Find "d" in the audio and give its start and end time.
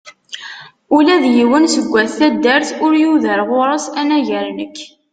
1.23-1.25